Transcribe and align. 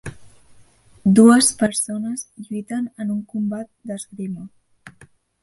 Dues 1.19 1.49
persones 1.59 2.23
lluiten 2.47 2.89
en 3.05 3.13
un 3.17 3.21
combat 3.35 3.71
d'esgrima. 3.93 4.49